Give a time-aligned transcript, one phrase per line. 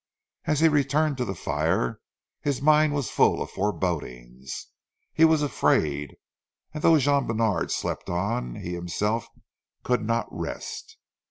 [0.45, 1.99] As he returned to the fire,
[2.41, 4.65] his mind was full of forebodings.
[5.13, 6.15] He was afraid,
[6.73, 9.27] and though Jean Bènard slept on, he himself
[9.83, 10.97] could not rest.